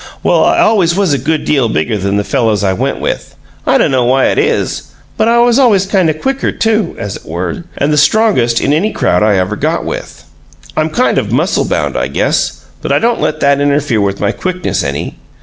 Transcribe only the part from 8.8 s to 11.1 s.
crowd I ever got with. I'm